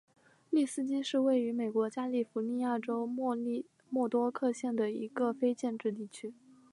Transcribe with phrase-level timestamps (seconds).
[0.49, 6.33] 利斯基是位于美国加利福尼亚州莫多克县的一个非建制地区。